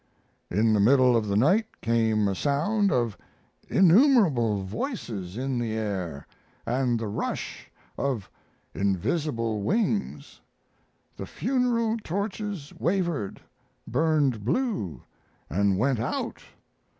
In 0.49 0.73
the 0.73 0.79
middle 0.79 1.15
of 1.15 1.27
the 1.27 1.35
night 1.37 1.67
came 1.79 2.27
a 2.27 2.33
sound 2.33 2.91
of 2.91 3.15
innumerable 3.69 4.63
voices 4.63 5.37
in 5.37 5.59
the 5.59 5.73
air 5.73 6.25
and 6.65 6.99
the 6.99 7.05
rush 7.07 7.69
of 7.99 8.27
invisible 8.73 9.61
wings; 9.61 10.41
the 11.15 11.27
funeral 11.27 11.97
torches 12.03 12.73
wavered, 12.79 13.41
burned 13.87 14.43
blue, 14.43 15.03
and 15.51 15.77
went 15.77 15.99
out. 15.99 16.41